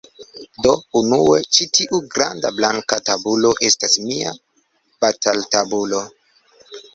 Do, 0.65 0.69
unue, 0.99 1.35
ĉi 1.57 1.67
tiu 1.79 1.99
granda 2.15 2.51
blanka 2.61 2.99
tabulo 3.11 3.51
estas 3.69 3.99
mia 4.07 4.33
bataltabulo 5.05 6.03